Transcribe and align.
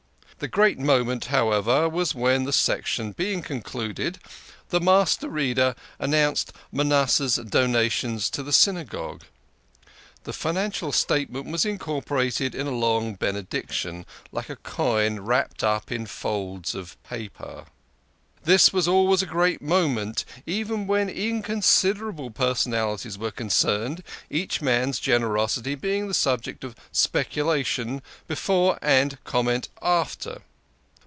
The 0.39 0.47
great 0.47 0.79
moment, 0.79 1.25
however, 1.25 1.87
was 1.87 2.15
when, 2.15 2.45
the 2.45 2.51
section 2.51 3.11
being 3.11 3.43
concluded, 3.43 4.17
the 4.69 4.79
Master 4.81 5.29
Reader 5.29 5.75
announced 5.99 6.51
Manasseh's 6.71 7.35
donations 7.35 8.27
to 8.31 8.41
the 8.41 8.51
Synagogue. 8.51 9.21
The 10.23 10.33
financial 10.33 10.91
statement 10.91 11.45
was 11.45 11.63
incorporated 11.63 12.55
in 12.55 12.65
a 12.65 12.71
long 12.71 13.13
Benediction, 13.13 14.03
like 14.31 14.49
a 14.49 14.55
coin 14.55 15.19
wrapped 15.19 15.63
up 15.63 15.91
in 15.91 16.07
folds 16.07 16.73
of 16.73 16.97
paper. 17.03 17.65
This 18.43 18.73
was 18.73 18.87
always 18.87 19.21
a 19.21 19.27
great 19.27 19.61
moment, 19.61 20.25
even 20.47 20.87
when 20.87 21.09
inconsiderable 21.09 22.31
personalities 22.31 23.15
were 23.15 23.29
concerned, 23.29 24.01
each 24.31 24.63
man's 24.63 24.97
generosity 24.99 25.75
being 25.75 26.07
the 26.07 26.15
subject 26.15 26.63
of 26.63 26.75
speculation 26.91 28.01
before 28.27 28.79
and 28.81 29.23
comment 29.25 29.69
after. 29.79 30.41